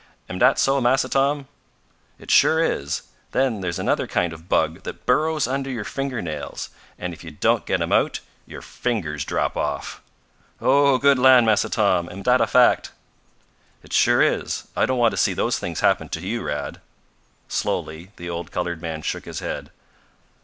[0.27, 1.47] "Am dat so Massa Tom?"
[2.17, 3.03] "It sure is.
[3.33, 7.67] Then there's another kind of bug that burrows under your fingernails, and if you don't
[7.67, 10.01] get 'em out, your fingers drop off."
[10.59, 12.09] "Oh, good land, Massa Tom!
[12.09, 12.91] Am dat a fact?"
[13.83, 14.63] "It sure is.
[14.75, 16.81] I don't want to see those things happen to you, Rad."
[17.47, 19.69] Slowly the old colored man shook his head.